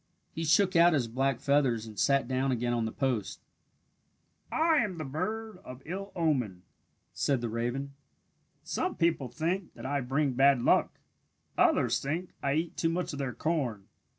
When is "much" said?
12.89-13.13